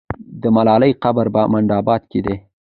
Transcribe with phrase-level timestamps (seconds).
[0.41, 2.35] د ملالۍ قبر په منډآباد کې دی.